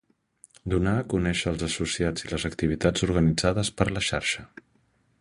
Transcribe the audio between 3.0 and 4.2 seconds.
organitzades per la